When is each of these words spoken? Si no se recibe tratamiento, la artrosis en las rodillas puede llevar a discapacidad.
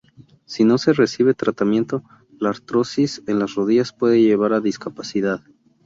Si 0.45 0.63
no 0.65 0.79
se 0.79 0.93
recibe 0.93 1.35
tratamiento, 1.35 2.01
la 2.39 2.49
artrosis 2.49 3.21
en 3.27 3.37
las 3.37 3.53
rodillas 3.53 3.93
puede 3.93 4.19
llevar 4.19 4.51
a 4.53 4.59
discapacidad. 4.59 5.41